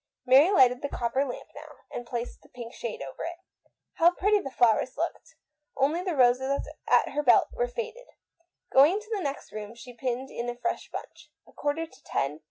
Mary 0.25 0.49
lighted 0.49 0.81
the 0.81 0.89
copper 0.89 1.23
lamp 1.23 1.47
now, 1.53 1.75
and 1.91 2.07
placed 2.07 2.41
the 2.41 2.49
pink 2.49 2.73
shade 2.73 3.03
over 3.03 3.23
it. 3.23 3.37
How 3.97 4.09
pretty 4.15 4.39
the 4.39 4.49
flowers 4.49 4.97
looked! 4.97 5.35
Only 5.77 6.01
the 6.01 6.15
roses 6.15 6.67
at 6.87 7.09
her 7.09 7.21
belt 7.21 7.49
were 7.53 7.67
faded. 7.67 8.07
She 8.73 8.79
went 8.79 8.93
into 8.93 9.11
the 9.15 9.21
next 9.21 9.51
room 9.51 9.75
and 9.85 9.97
pinned 9.99 10.31
in 10.31 10.49
a 10.49 10.55
fresh 10.55 10.89
bunch. 10.89 11.29
A 11.47 11.51
quarter 11.51 11.85
to 11.85 12.03
ten! 12.03 12.39